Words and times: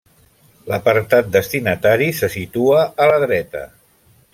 L'apartat 0.71 1.29
destinatari 1.37 2.09
se 2.23 2.33
situa 2.39 2.83
a 3.07 3.13
la 3.15 3.23
dreta. 3.27 3.67